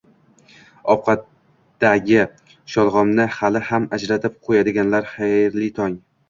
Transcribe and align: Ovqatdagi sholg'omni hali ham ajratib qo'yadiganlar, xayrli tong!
Ovqatdagi 0.93 2.23
sholg'omni 2.77 3.27
hali 3.37 3.61
ham 3.69 3.87
ajratib 3.99 4.41
qo'yadiganlar, 4.49 5.07
xayrli 5.13 5.71
tong! 5.79 5.97